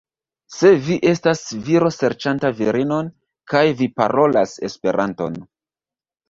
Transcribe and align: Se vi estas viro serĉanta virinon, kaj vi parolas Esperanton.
Se 0.53 0.69
vi 0.85 0.95
estas 1.09 1.43
viro 1.67 1.91
serĉanta 1.95 2.51
virinon, 2.61 3.11
kaj 3.53 3.63
vi 3.83 3.89
parolas 4.03 4.57
Esperanton. 4.71 5.39